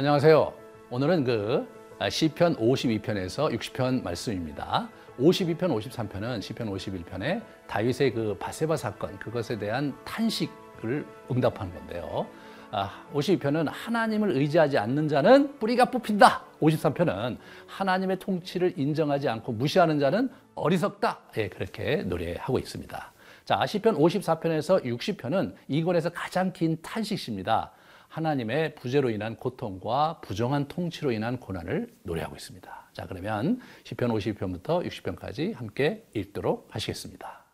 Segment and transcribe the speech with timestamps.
[0.00, 0.54] 안녕하세요.
[0.88, 1.68] 오늘은 그
[2.08, 4.88] 시편 52편에서 60편 말씀입니다.
[5.18, 12.26] 52편, 53편은 시편 51편에 다윗의 그 바세바 사건 그것에 대한 탄식을 응답하는 건데요.
[12.70, 16.44] 아, 52편은 하나님을 의지하지 않는 자는 뿌리가 뽑힌다.
[16.62, 21.18] 53편은 하나님의 통치를 인정하지 않고 무시하는 자는 어리석다.
[21.36, 23.12] 예, 그렇게 노래하고 있습니다.
[23.44, 27.72] 자, 시편 54편에서 60편은 이권에서 가장 긴 탄식시입니다.
[28.10, 32.90] 하나님의 부재로 인한 고통과 부정한 통치로 인한 고난을 노래하고 있습니다.
[32.92, 37.44] 자, 그러면 시편 52편부터 60편까지 함께 읽도록 하시겠습니다.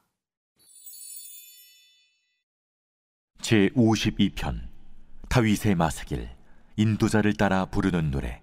[3.42, 4.62] 제 52편
[5.28, 6.28] 다윗의 마스길
[6.76, 8.42] 인도자를 따라 부르는 노래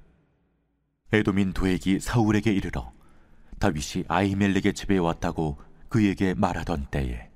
[1.11, 2.93] 에도민 도액이 사울에게 이르러
[3.59, 7.32] 다윗이 아이멜렉의 집에 왔다고 그에게 말하던 때에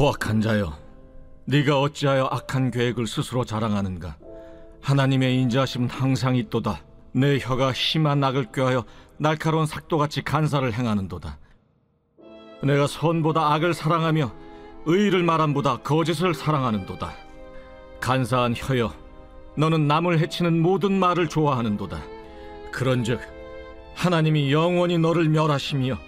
[0.00, 0.72] 포악한 자여,
[1.44, 4.16] 네가 어찌하여 악한 계획을 스스로 자랑하는가?
[4.80, 6.80] 하나님의 인자하심은 항상 있도다.
[7.12, 8.86] 내 혀가 심한 악을 꾀하여
[9.18, 11.38] 날카로운 삭도같이 간사를 행하는도다.
[12.62, 14.32] 내가 선보다 악을 사랑하며
[14.86, 17.12] 의를 말함보다 거짓을 사랑하는도다.
[18.00, 18.94] 간사한 혀여,
[19.58, 22.00] 너는 남을 해치는 모든 말을 좋아하는도다.
[22.72, 23.20] 그런즉
[23.96, 25.98] 하나님이 영원히 너를 멸하시며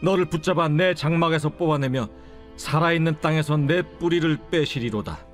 [0.00, 2.21] 너를 붙잡아 내 장막에서 뽑아내며
[2.56, 5.26] 살아있는 땅에서 내 뿌리를 빼시리로다.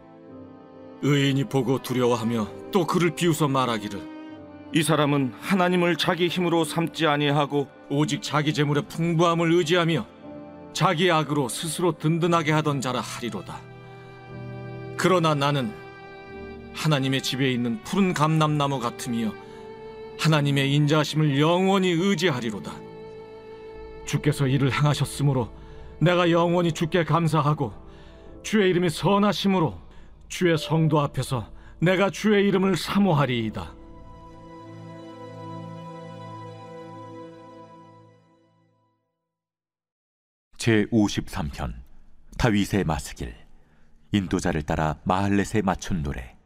[1.02, 4.18] 의인이 보고 두려워하며 또 그를 비웃어 말하기를
[4.74, 10.06] 이 사람은 하나님을 자기 힘으로 삼지 아니하고 오직 자기 재물의 풍부함을 의지하며
[10.72, 13.60] 자기 악으로 스스로 든든하게 하던 자라 하리로다.
[14.96, 15.72] 그러나 나는
[16.74, 19.32] 하나님의 집에 있는 푸른 감람나무 같으며
[20.18, 22.72] 하나님의 인자하심을 영원히 의지하리로다.
[24.04, 25.48] 주께서 이를 행하셨으므로
[26.00, 27.72] 내가 영원히 주께 감사하고
[28.42, 29.76] 주의 이름이 선하심으로
[30.28, 31.50] 주의 성도 앞에서
[31.80, 33.74] 내가 주의 이름을 사모하리이다.
[40.56, 41.72] 제 53편
[42.36, 43.34] 다윗의 마스길
[44.12, 46.36] 인도자를 따라 마할렛에 맞춘 노래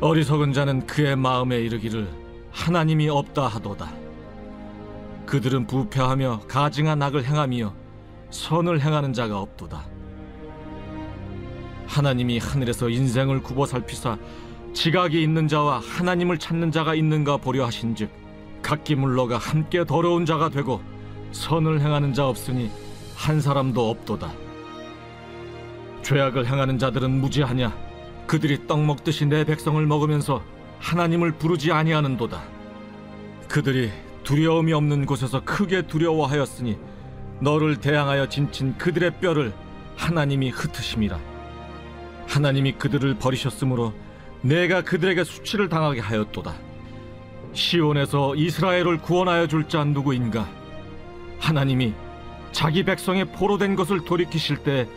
[0.00, 2.08] 어리석은 자는 그의 마음에 이르기를
[2.50, 4.01] 하나님이 없다 하도다.
[5.32, 7.72] 그들은 부패하며 가증한 악을 행하며
[8.28, 9.82] 선을 행하는 자가 없도다.
[11.86, 14.18] 하나님이 하늘에서 인생을 굽어 살피사
[14.74, 18.10] 지각이 있는 자와 하나님을 찾는 자가 있는가 보려 하신즉
[18.60, 20.82] 각기 물러가 함께 더러운 자가 되고
[21.30, 22.70] 선을 행하는 자 없으니
[23.16, 24.30] 한 사람도 없도다.
[26.02, 27.74] 죄악을 행하는 자들은 무지하냐?
[28.26, 30.42] 그들이 떡 먹듯이 내 백성을 먹으면서
[30.78, 32.38] 하나님을 부르지 아니하는도다.
[33.48, 33.90] 그들이
[34.24, 36.78] 두려움이 없는 곳에서 크게 두려워하였으니
[37.40, 39.52] 너를 대항하여 진친 그들의 뼈를
[39.96, 41.18] 하나님이 흩으심이라.
[42.28, 43.92] 하나님이 그들을 버리셨으므로
[44.42, 46.54] 내가 그들에게 수치를 당하게 하였도다.
[47.52, 50.48] 시온에서 이스라엘을 구원하여 줄 자 누구인가?
[51.38, 51.92] 하나님이
[52.52, 54.88] 자기 백성의 포로된 것을 돌이키실 때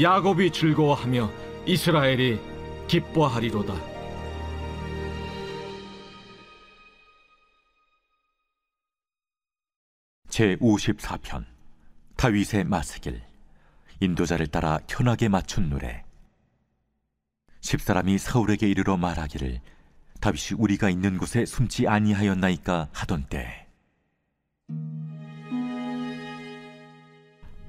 [0.00, 1.30] 야곱이 즐거워하며
[1.66, 2.38] 이스라엘이
[2.88, 3.95] 기뻐하리로다.
[10.36, 11.46] 제 54편
[12.16, 13.22] 다윗의 마스길.
[14.00, 16.04] 인도자를 따라 현하게 맞춘 노래.
[17.62, 19.62] 십사람이 사울에게 이르러 말하기를
[20.20, 23.66] 다윗이 우리가 있는 곳에 숨지 아니하였나이까 하던 때.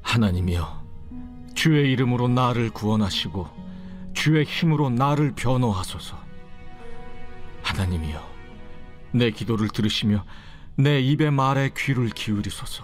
[0.02, 0.86] 하나님이여
[1.56, 3.48] 주의 이름으로 나를 구원하시고
[4.14, 6.22] 주의 힘으로 나를 변호하소서.
[7.64, 8.30] 하나님이여
[9.14, 10.26] 내 기도를 들으시며
[10.80, 12.84] 내 입의 말에 귀를 기울이소서.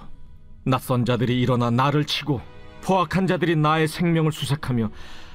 [0.66, 2.42] 낯선 자들이 일어나 나를 치고
[2.82, 4.90] 포악한 자들이 나의 생명을 수색하며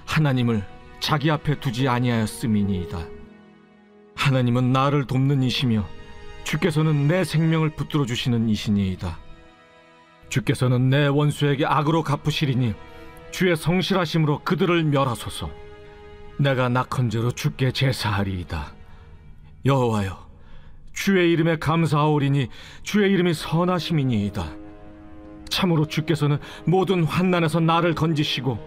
[0.07, 0.67] 하나님을
[0.99, 2.99] 자기 앞에 두지 아니하였음이니이다.
[4.17, 5.87] 하나님은 나를 돕는 이시며
[6.43, 9.19] 주께서는 내 생명을 붙들어 주시는 이시니이다.
[10.29, 12.75] 주께서는 내 원수에게 악으로 갚으시리니
[13.31, 15.49] 주의 성실하심으로 그들을 멸하소서.
[16.39, 18.73] 내가 낙헌제로 주께 제사하리이다.
[19.65, 20.28] 여호와여
[20.99, 22.49] 주의 이름에 감사하오리니
[22.83, 24.57] 주의 이름이 선하심이니이다.
[25.49, 28.59] 참으로 주께서는 모든 환난에서 나를 건지시고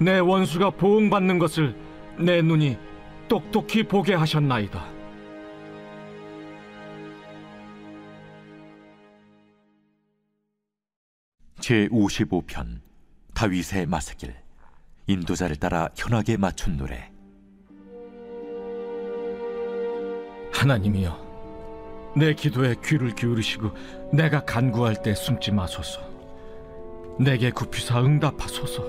[0.00, 1.76] 내 원수가 보응받는 것을
[2.18, 2.78] 내 눈이
[3.28, 4.86] 똑똑히 보게 하셨나이다.
[11.60, 12.80] 제 55편
[13.34, 14.34] 다윗의 마스길
[15.08, 17.12] 인도자를 따라 현하게 맞춘 노래.
[20.54, 21.25] 하나님이여
[22.16, 23.70] 내 기도에 귀를 기울이시고
[24.12, 26.06] 내가 간구할 때 숨지 마소서
[27.18, 28.84] 내게 굽히사 응답하소서.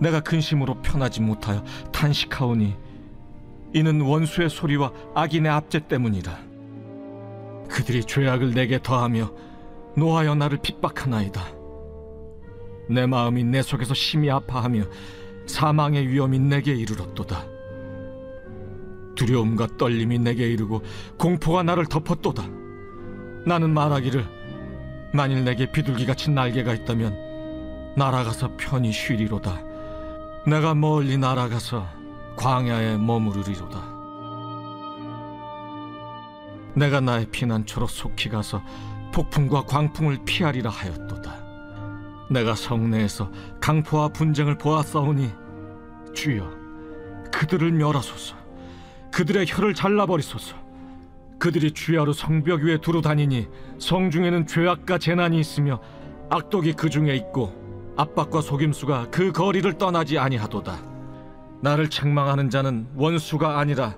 [0.00, 2.76] 내가 근심으로 편하지 못하여 탄식하오니
[3.74, 6.38] 이는 원수의 소리와 악인의 압제 때문이라.
[7.68, 9.32] 그들이 죄악을 내게 더하며
[9.96, 11.42] 노하여 나를 핍박하나이다.
[12.88, 14.84] 내 마음이 내 속에서 심히 아파하며
[15.46, 17.57] 사망의 위험이 내게 이르렀도다.
[19.18, 20.82] 두려움과 떨림이 내게 이르고
[21.18, 22.44] 공포가 나를 덮었도다.
[23.44, 24.24] 나는 말하기를
[25.12, 29.60] 만일 내게 비둘기 같이 날개가 있다면 날아가서 편히 쉬리로다.
[30.46, 31.86] 내가 멀리 날아가서
[32.36, 33.98] 광야에 머무르리로다.
[36.74, 38.62] 내가 나의 피난처로 속히 가서
[39.12, 41.36] 폭풍과 광풍을 피하리라 하였도다.
[42.30, 45.32] 내가 성내에서 강포와 분쟁을 보았사오니
[46.14, 46.48] 주여
[47.32, 48.37] 그들을 멸하소서.
[49.18, 50.54] 그들의 혀를 잘라버리소서.
[51.40, 53.48] 그들이 주야로 성벽 위에 두루 다니니
[53.80, 55.80] 성 중에는 죄악과 재난이 있으며
[56.30, 57.52] 악독이 그 중에 있고
[57.96, 60.78] 압박과 속임수가 그 거리를 떠나지 아니하도다.
[61.62, 63.96] 나를 책망하는 자는 원수가 아니라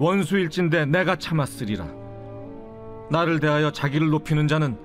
[0.00, 1.86] 원수일진데 내가 참았으리라.
[3.08, 4.76] 나를 대하여 자기를 높이는 자는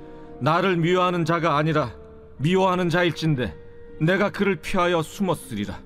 [0.42, 1.92] 나를 미워하는 자가 아니라
[2.38, 3.56] 미워하는 자일진데
[4.00, 5.80] 내가 그를 피하여 숨었으리라.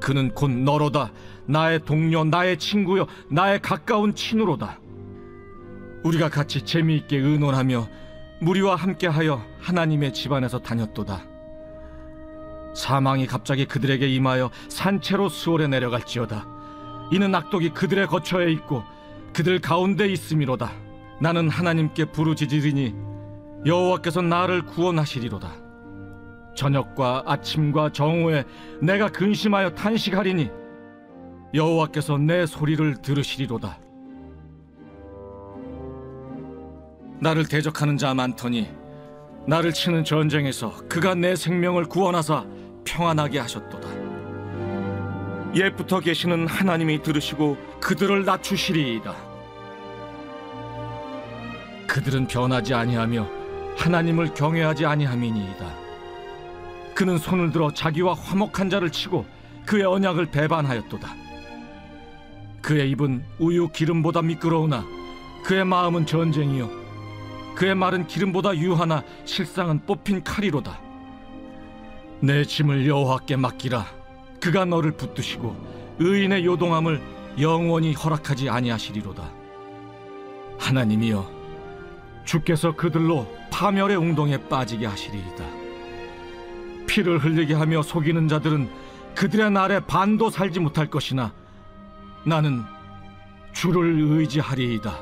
[0.00, 1.12] 그는 곧 너로다.
[1.46, 4.78] 나의 동료, 나의 친구요, 나의 가까운 친우로다.
[6.04, 7.88] 우리가 같이 재미있게 의논하며
[8.40, 11.22] 무리와 함께하여 하나님의 집안에서 다녔도다.
[12.74, 16.46] 사망이 갑자기 그들에게 임하여 산채로 수월에 내려갈지어다.
[17.10, 18.84] 이는 악독이 그들의 거처에 있고
[19.32, 20.70] 그들 가운데 있음이로다.
[21.20, 22.94] 나는 하나님께 부르짖으리니
[23.66, 25.67] 여호와께서 나를 구원하시리로다.
[26.58, 28.42] 저녁과 아침과 정오에
[28.82, 30.50] 내가 근심하여 탄식하리니
[31.54, 33.78] 여호와께서 내 소리를 들으시리로다.
[37.20, 38.68] 나를 대적하는 자 많더니
[39.46, 42.44] 나를 치는 전쟁에서 그가 내 생명을 구원하사
[42.84, 43.88] 평안하게 하셨도다.
[45.54, 49.14] 옛부터 계시는 하나님이 들으시고 그들을 낮추시리이다.
[51.86, 53.28] 그들은 변하지 아니하며
[53.76, 55.87] 하나님을 경외하지 아니함이니이다.
[56.98, 59.24] 그는 손을 들어 자기와 화목한 자를 치고
[59.64, 61.08] 그의 언약을 배반하였도다.
[62.60, 64.84] 그의 입은 우유 기름보다 미끄러우나
[65.44, 66.68] 그의 마음은 전쟁이요
[67.54, 70.80] 그의 말은 기름보다 유하나 실상은 뽑힌 칼이로다.
[72.18, 73.86] 내 짐을 여호와께 맡기라.
[74.40, 75.54] 그가 너를 붙드시고
[76.00, 77.00] 의인의 요동함을
[77.38, 79.30] 영원히 허락하지 아니하시리로다.
[80.58, 81.30] 하나님이여
[82.24, 85.67] 주께서 그들로 파멸의 웅동에 빠지게 하시리이다.
[86.98, 88.68] 피를 흘리게 하며 속이는 자들은
[89.14, 91.32] 그들의 날에 반도 살지 못할 것이나
[92.26, 92.64] 나는
[93.52, 94.98] 주를 의지하리이다.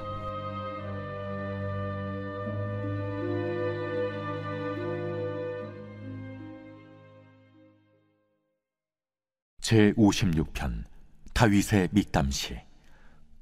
[9.62, 10.84] 제 56편
[11.32, 12.58] 다윗의 믹담시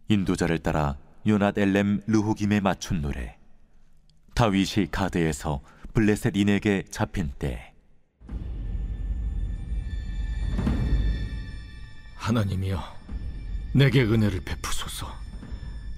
[0.07, 0.97] 인도자를 따라
[1.27, 3.37] 요낫 엘렘 르호김에 맞춘 노래
[4.37, 5.61] 다윗이 가드에서
[5.93, 7.74] 블레셋 인에게 잡힌 때
[12.25, 12.83] 하나님이여
[13.73, 15.13] 내게 은혜를 베푸소서.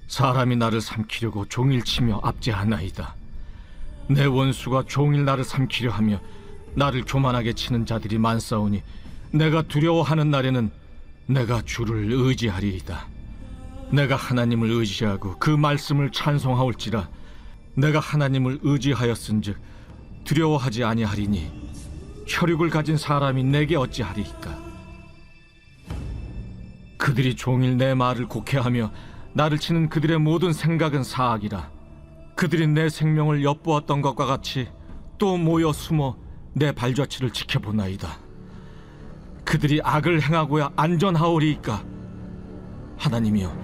[0.08, 3.14] 사람이 나를 삼키려고 종일 치며 압제하나이다.
[4.08, 6.20] 내 원수가 종일 나를 삼키려 하며
[6.74, 8.82] 나를 교만하게 치는 자들이 많사오니
[9.30, 10.70] 내가 두려워하는 날에는
[11.26, 13.06] 내가 주를 의지하리이다.
[13.92, 17.08] 내가 하나님을 의지하고 그 말씀을 찬송하올지라
[17.74, 19.56] 내가 하나님을 의지하였은즉
[20.24, 21.52] 두려워하지 아니하리니
[22.26, 24.65] 혈육을 가진 사람이 내게 어찌하리이까
[27.06, 28.90] 그들이 종일 내 말을 곡해하며
[29.32, 31.70] 나를 치는 그들의 모든 생각은 사악이라.
[32.34, 34.66] 그들이 내 생명을 엿보았던 것과 같이
[35.16, 36.16] 또 모여 숨어
[36.52, 38.08] 내 발자취를 지켜보나이다.
[39.44, 41.84] 그들이 악을 행하고야 안전하오리이까.
[42.98, 43.56] 하나님이여,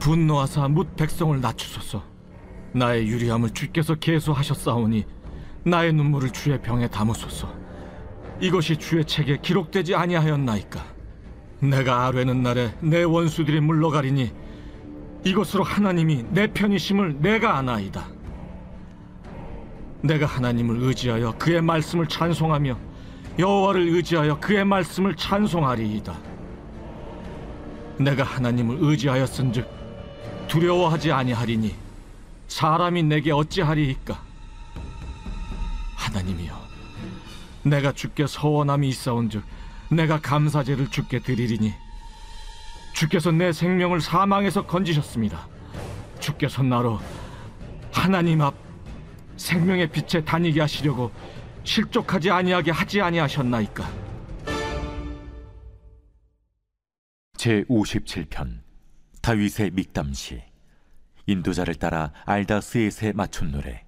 [0.00, 2.02] 분노하사 묻 백성을 낮추소서.
[2.72, 5.04] 나의 유리함을 주께서 계수하셨사오니
[5.64, 7.48] 나의 눈물을 주의 병에 담으소서.
[8.40, 10.91] 이것이 주의 책에 기록되지 아니하였나이까.
[11.62, 14.32] 내가 아뢰는 날에 내 원수들이 물러가리니
[15.24, 18.04] 이것으로 하나님이 내 편이심을 내가 아나이다.
[20.00, 22.76] 내가 하나님을 의지하여 그의 말씀을 찬송하며
[23.38, 26.18] 여호와를 의지하여 그의 말씀을 찬송하리이다.
[27.98, 29.68] 내가 하나님을 의지하였은즉
[30.48, 31.76] 두려워하지 아니하리니
[32.48, 34.20] 사람이 내게 어찌하리이까?
[35.94, 36.60] 하나님이여,
[37.62, 39.44] 내가 주께 서원함이 있사온즉
[39.92, 41.72] 내가 감사제를 주께 드리리니
[42.94, 45.48] 주께서 내 생명을 사망에서 건지셨습니다.
[46.20, 47.00] 주께서 나로
[47.92, 48.54] 하나님 앞
[49.36, 51.10] 생명의 빛에 다니게 하시려고
[51.64, 53.90] 실족하지 아니하게 하지 아니하셨나이까
[57.36, 58.60] 제 57편
[59.20, 60.42] 다윗의 믹담시
[61.26, 63.84] 인도자를 따라 알다스에세 맞춘 노래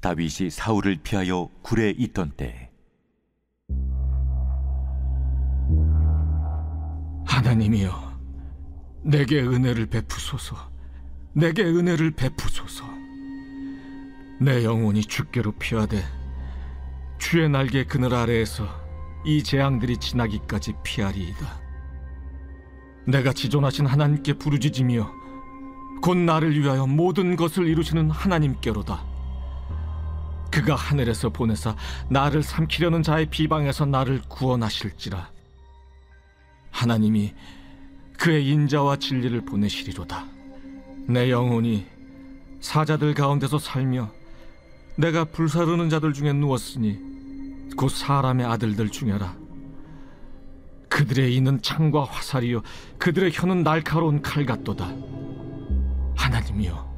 [0.00, 2.67] 다윗이 사울을 피하여 굴에 있던 때
[7.38, 8.18] 하나님이여
[9.04, 10.56] 내게 은혜를 베푸소서.
[11.32, 12.84] 내게 은혜를 베푸소서.
[14.40, 16.02] 내 영혼이 주께로 피하되
[17.18, 18.66] 주의 날개 그늘 아래에서
[19.24, 21.60] 이 재앙들이 지나기까지 피하리이다.
[23.06, 25.08] 내가 지존하신 하나님께 부르짖으며
[26.02, 29.04] 곧 나를 위하여 모든 것을 이루시는 하나님께로다.
[30.50, 31.76] 그가 하늘에서 보내사
[32.08, 35.37] 나를 삼키려는 자의 비방에서 나를 구원하실지라
[36.78, 37.32] 하나님이
[38.16, 40.26] 그의 인자와 진리를 보내시리로다.
[41.08, 41.84] 내 영혼이
[42.60, 44.12] 사자들 가운데서 살며
[44.96, 46.98] 내가 불사르는 자들 중에 누웠으니
[47.76, 49.36] 곧 사람의 아들들 중에라.
[50.88, 52.62] 그들의 이는 창과 화살이요
[52.98, 54.88] 그들의 혀는 날카로운 칼 같도다.
[56.16, 56.88] 하나님이여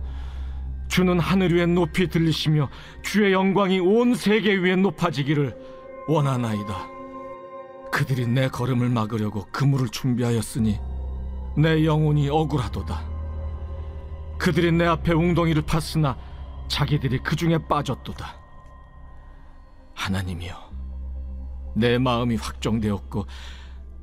[0.89, 2.69] 주는 하늘 위에 높이 들리시며
[3.03, 5.57] 주의 영광이 온 세계 위에 높아지기를
[6.07, 7.00] 원하나이다.
[7.91, 10.79] 그들이 내 걸음을 막으려고 그물을 준비하였으니
[11.57, 13.11] 내 영혼이 억울하도다.
[14.39, 16.17] 그들이 내 앞에 웅덩이를 팠으나
[16.69, 18.35] 자기들이 그 중에 빠졌도다.
[19.95, 20.55] 하나님이여,
[21.77, 23.27] 내 마음이 확정되었고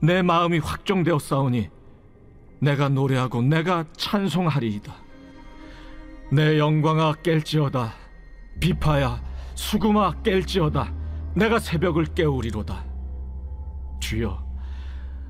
[0.01, 1.69] 내 마음이 확정되었사오니
[2.59, 4.93] 내가 노래하고 내가 찬송하리이다.
[6.31, 7.91] 내 영광아 깰지어다.
[8.59, 9.23] 비파야
[9.55, 10.93] 수금아 깰지어다.
[11.35, 12.86] 내가 새벽을 깨우리로다.
[13.99, 14.43] 주여,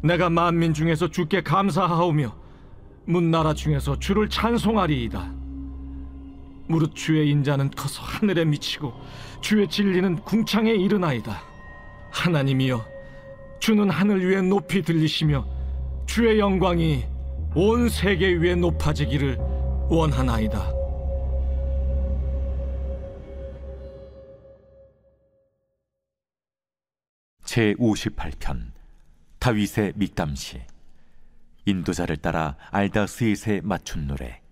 [0.04, 2.36] 내가 만민 중에서 주께 감사하오며
[3.06, 5.34] 문나라 중에서 주를 찬송하리이다.
[6.68, 8.94] 무릇 주의 인자는 커서 하늘에 미치고
[9.42, 11.42] 주의 진리는 궁창에 이르나이다.
[12.12, 12.86] 하나님이여,
[13.60, 15.46] 주는 하늘 위에 높이 들리시며
[16.06, 17.06] 주의 영광이
[17.56, 19.38] 온 세계 위에 높아지기를
[19.90, 20.77] 원하나이다.
[27.58, 28.70] 제 58편
[29.40, 30.62] 다윗의 믹담시
[31.66, 34.44] 인도자를 따라 알다스에세 맞춘 노래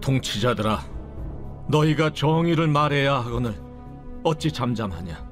[0.00, 0.80] 통치자들아,
[1.68, 3.54] 너희가 정의를 말해야 하거늘
[4.24, 5.22] 어찌 잠잠하냐?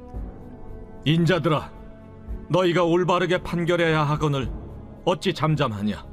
[1.06, 1.72] 인자들아,
[2.50, 4.52] 너희가 올바르게 판결해야 하거늘
[5.06, 6.06] 어찌 잠잠하냐?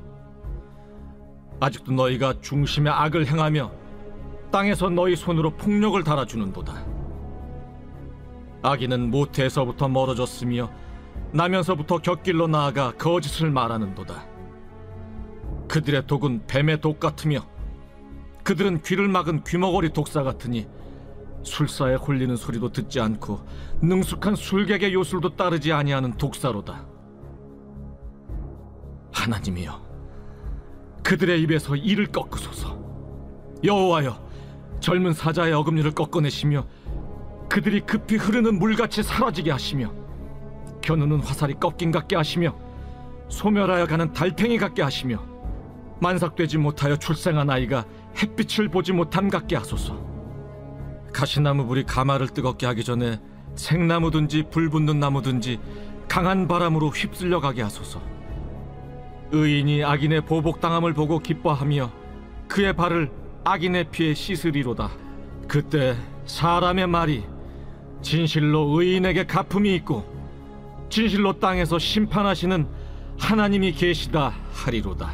[1.59, 3.69] 아직도 너희가 중심의 악을 행하며
[4.49, 6.96] 땅에서 너희 손으로 폭력을 달아주는도다.
[8.67, 10.69] 악인은 모태에서부터 멀어졌으며
[11.31, 14.25] 나면서부터 곁길로 나아가 거짓을 말하는도다.
[15.69, 17.39] 그들의 독은 뱀의 독 같으며
[18.43, 20.67] 그들은 귀를 막은 귀머거리 독사 같으니
[21.43, 23.39] 술사에 홀리는 소리도 듣지 않고
[23.81, 26.85] 능숙한 술객의 요술도 따르지 아니하는 독사로다.
[29.13, 29.81] 하나님이여,
[31.03, 32.77] 그들의 입에서 이를 꺾으소서.
[33.63, 34.27] 여호와여,
[34.79, 36.65] 젊은 사자의 어금니를 꺾어내시며
[37.49, 39.91] 그들이 급히 흐르는 물같이 사라지게 하시며
[40.81, 42.55] 겨누는 화살이 꺾인 같게 하시며
[43.29, 45.21] 소멸하여 가는 달팽이 같게 하시며
[45.99, 47.85] 만삭되지 못하여 출생한 아이가
[48.21, 49.99] 햇빛을 보지 못함 같게 하소서.
[51.13, 53.19] 가시나무 불이 가마를 뜨겁게 하기 전에
[53.55, 55.59] 생나무든지 불 붙는 나무든지
[56.07, 58.01] 강한 바람으로 휩쓸려 가게 하소서.
[59.31, 61.91] 의인이 악인의 보복당함을 보고 기뻐하며
[62.47, 63.11] 그의 발을
[63.43, 64.89] 악인의 피에 씻으리로다.
[65.47, 67.23] 그때 사람의 말이
[68.01, 70.05] 진실로 의인에게 가품이 있고
[70.89, 72.67] 진실로 땅에서 심판하시는
[73.19, 75.13] 하나님이 계시다 하리로다.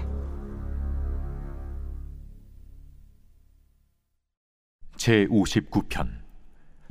[4.98, 6.10] 제 59편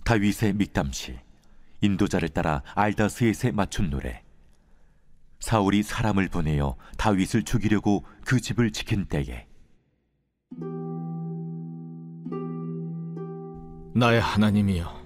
[0.05, 1.19] 다윗의 믹담시
[1.81, 4.23] 인도자를 따라 알다스에세 맞춘 노래
[5.41, 9.47] 사울이 사람을 보내어 다윗을 죽이려고 그 집을 지킨 때에
[13.95, 15.02] 나의 하나님이여,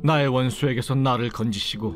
[0.00, 1.94] 나의 원수에게서 나를 건지시고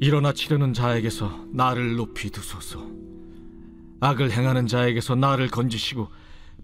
[0.00, 2.80] 일어나 치려는 자에게서 나를 높이 두소서.
[4.00, 6.08] 악을 행하는 자에게서 나를 건지시고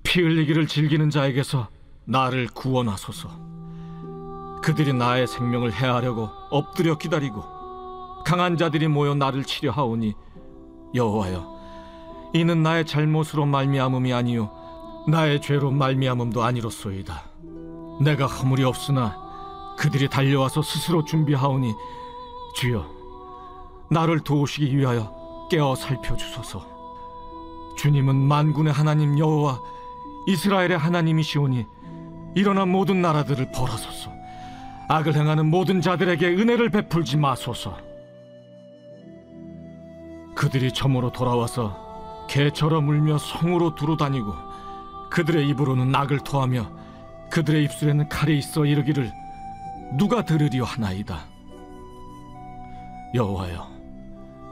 [0.03, 1.69] 피 흘리기를 즐기는 자에게서
[2.05, 3.53] 나를 구원하소서.
[4.63, 7.43] 그들이 나의 생명을 해하려고 엎드려 기다리고
[8.25, 10.15] 강한 자들이 모여 나를 치려 하오니
[10.95, 14.53] 여호와여, 이는 나의 잘못으로 말미암음이 아니요
[15.09, 17.25] 나의 죄로 말미암음도 아니로소이다.
[18.03, 19.22] 내가 허물이 없으나
[19.83, 21.75] 그들이 달려와서 스스로 준비하오니
[22.55, 22.87] 주여
[23.91, 25.13] 나를 도우시기 위하여
[25.51, 26.65] 깨어 살펴주소서
[27.77, 29.61] 주님은 만군의 하나님 여호와
[30.29, 31.67] 이스라엘의 하나님이시오니
[32.37, 34.11] 일어난 모든 나라들을 벌하소서.
[34.89, 37.77] 악을 행하는 모든 자들에게 은혜를 베풀지 마소서.
[40.37, 44.33] 그들이 점으로 돌아와서 개처럼 울며 성으로 두루 다니고
[45.11, 46.71] 그들의 입으로는 악을 토하며
[47.31, 49.13] 그들의 입술에는 칼이 있어 이르기를
[49.97, 51.27] 누가 들으리요 하나이다.
[53.15, 53.69] 여호와여,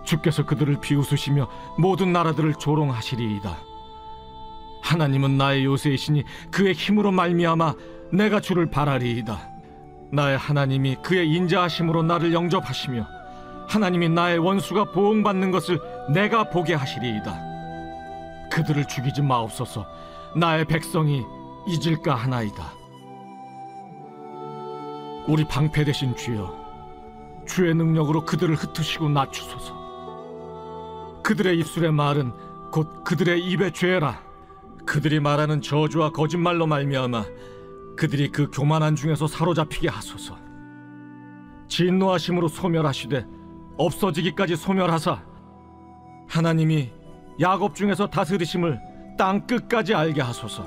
[0.04, 3.56] 주께서 그들을 비웃으시며 모든 나라들을 조롱하시리이다.
[4.82, 7.74] 하나님은 나의 요새이시니 그의 힘으로 말미암아
[8.12, 9.38] 내가 주를 바라리이다.
[10.12, 13.06] 나의 하나님이 그의 인자하심으로 나를 영접하시며
[13.68, 15.80] 하나님이 나의 원수가 보응받는 것을
[16.12, 17.50] 내가 보게 하시리이다.
[18.50, 19.86] 그들을 죽이지 마옵소서.
[20.34, 21.22] 나의 백성이
[21.68, 22.79] 잊을까 하나이다.
[25.30, 26.52] 우리 방패 되신 주여,
[27.46, 29.78] 주의 능력으로 그들을 흩으시고 낮추소서.
[31.22, 32.32] 그들의 입술의 말은
[32.72, 34.20] 곧 그들의 입의 죄라.
[34.84, 37.24] 그들이 말하는 저주와 거짓말로 말미암아
[37.96, 40.36] 그들이 그 교만한 중에서 사로잡히게 하소서.
[41.68, 43.24] 진노하심으로 소멸하시되
[43.76, 45.22] 없어지기까지 소멸하사
[46.28, 46.90] 하나님이
[47.38, 48.80] 야곱 중에서 다스리심을
[49.16, 50.66] 땅 끝까지 알게 하소서.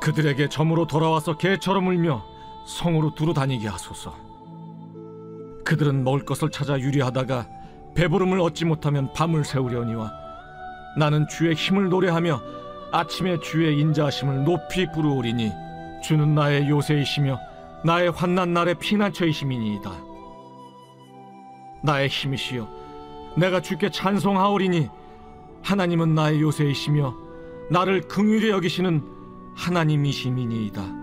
[0.00, 2.29] 그들에게 점으로 돌아와서 개처럼 울며
[2.66, 4.14] 성으로 두루 다니게 하소서.
[5.64, 7.46] 그들은 먹을 것을 찾아 유리하다가
[7.94, 10.10] 배부름을 얻지 못하면 밤을 새우려니와
[10.96, 12.40] 나는 주의 힘을 노래하며
[12.92, 15.52] 아침에 주의 인자하심을 높이 부르오리니
[16.02, 17.38] 주는 나의 요새이시며
[17.84, 19.90] 나의 환난 날의 피난처이심이니이다.
[21.82, 22.68] 나의 힘이시여
[23.36, 24.88] 내가 주께 찬송하오리니
[25.62, 27.14] 하나님은 나의 요새이시며
[27.70, 29.02] 나를 긍휼히 여기시는
[29.54, 30.99] 하나님이시미니이다.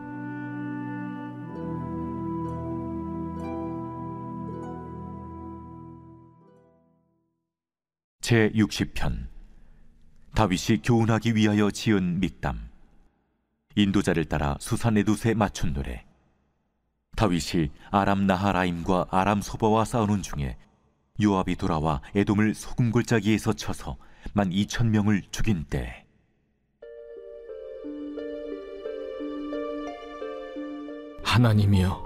[8.27, 9.29] 제 60편.
[10.35, 12.59] 다윗이 교훈하기 위하여 지은 믹담.
[13.77, 16.03] 인도자를 따라 수산에두세 맞춘 노래.
[17.15, 20.57] 다윗이 아람 나하라임과 아람 소바와 싸우는 중에
[21.23, 23.95] 요압이 돌아와 에돔을 소금 골짜기에서 쳐서
[24.33, 26.05] 만 이천 명을 죽인 때.
[31.23, 32.03] 하나님이여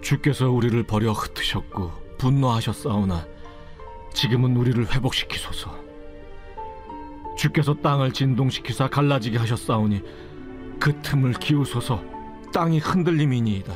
[0.00, 3.35] 주께서 우리를 버려 흩으셨고 분노하셨사오나
[4.16, 5.78] 지금은 우리를 회복시키소서.
[7.36, 10.02] 주께서 땅을 진동시키사 갈라지게 하셨사오니
[10.80, 12.02] 그 틈을 기우소서.
[12.50, 13.74] 땅이 흔들림이니이다.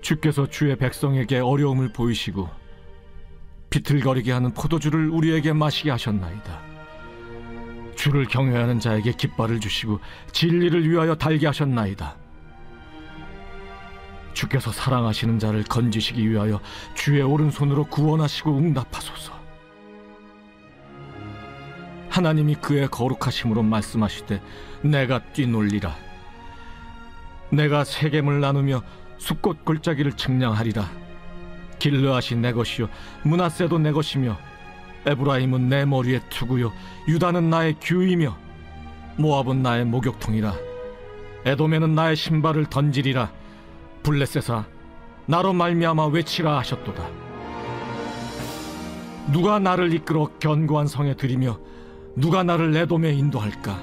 [0.00, 2.48] 주께서 주의 백성에게 어려움을 보이시고
[3.70, 6.62] 비틀거리게 하는 포도주를 우리에게 마시게 하셨나이다.
[7.96, 9.98] 주를 경외하는 자에게 깃발을 주시고
[10.30, 12.25] 진리를 위하여 달게 하셨나이다
[14.36, 16.60] 주께서 사랑하시는 자를 건지시기 위하여
[16.94, 19.32] 주의 오른손으로 구원하시고 응답하소서.
[22.10, 24.42] 하나님이 그의 거룩하심으로 말씀하시되
[24.82, 25.96] 내가 뛰놀리라.
[27.50, 28.82] 내가 세겜을 나누며
[29.16, 30.86] 숲꽃 골짜기를 측량하리라.
[31.78, 32.88] 길르앗이 내 것이요
[33.22, 34.36] 문하세도 내 것이며
[35.06, 36.72] 에브라임은 내 머리에 투구요
[37.08, 38.36] 유다는 나의 규이며
[39.16, 40.54] 모압은 나의 목욕통이라.
[41.46, 43.30] 에돔에는 나의 신발을 던지리라.
[44.06, 44.64] 블레셋아
[45.26, 47.10] 나로 말미암아 외치라 하셨도다.
[49.32, 51.58] 누가 나를 이끌어 견고한 성에 들이며
[52.14, 53.82] 누가 나를 내돔에 인도할까?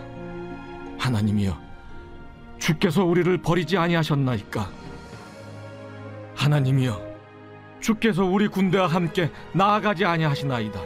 [0.97, 1.62] 하나님이여
[2.57, 4.71] 주께서 우리를 버리지 아니하셨나이까?
[6.36, 7.01] 하나님이여
[7.81, 10.79] 주께서 우리 군대와 함께 나아가지 아니하시나이다.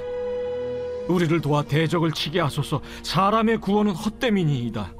[1.09, 2.81] 우리를 도와 대적을 치게 하소서.
[3.03, 4.93] 사람의 구원은 헛됨이니이다.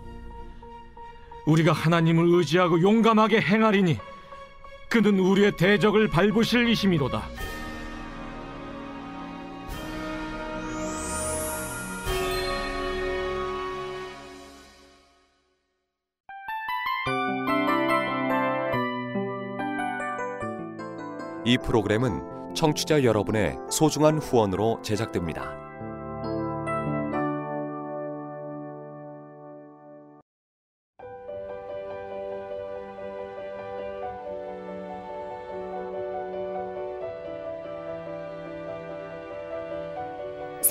[1.48, 3.98] 우리가 하나님을 의지하고 용감하게 행하리니
[4.90, 7.24] 그는 우리의 대적을 밟으실 이심이로다.
[21.46, 25.67] 이 프로그램은 청취자 여러분의 소중한 후원으로 제작됩니다.